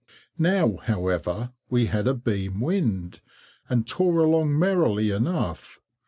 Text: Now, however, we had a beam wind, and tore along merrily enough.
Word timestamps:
Now, 0.39 0.77
however, 0.77 1.51
we 1.69 1.85
had 1.85 2.07
a 2.07 2.15
beam 2.15 2.59
wind, 2.59 3.19
and 3.69 3.85
tore 3.85 4.21
along 4.23 4.57
merrily 4.57 5.11
enough. 5.11 5.79